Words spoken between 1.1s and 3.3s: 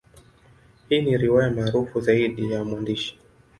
riwaya maarufu zaidi ya mwandishi.